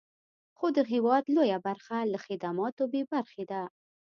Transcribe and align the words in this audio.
خو 0.57 0.67
د 0.77 0.79
هېواد 0.91 1.23
لویه 1.35 1.57
برخه 1.67 1.97
له 2.11 2.17
خدماتو 2.25 2.83
بې 2.91 3.01
برخې 3.13 3.43
ده. 3.51 3.63